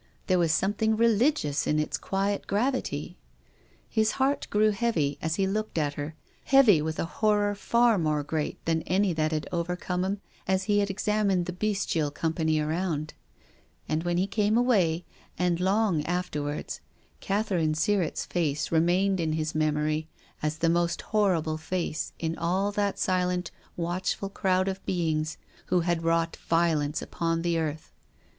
[0.25, 3.19] There was something re ligious in its quiet gravity.
[3.87, 8.23] His heart grew heavy as he looked at her, heavy with a horror far more
[8.23, 13.13] great than any that had overcome him as he examined the bestial company around.
[13.87, 15.05] And when he came away,
[15.37, 16.81] and long afterwards,
[17.19, 20.07] Catherine Sirrett's face remained in his memory
[20.41, 25.37] as the most horrible face in all that silent, watch ful crowd of beings
[25.67, 27.91] who had wrought violence upon the earth.